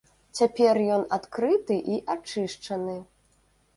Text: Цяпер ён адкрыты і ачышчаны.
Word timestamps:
Цяпер 0.37 0.79
ён 0.95 1.03
адкрыты 1.19 1.77
і 1.97 1.99
ачышчаны. 2.17 2.97